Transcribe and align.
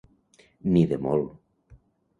Ni 0.71 0.83
de 0.95 0.99
molt. 1.07 1.79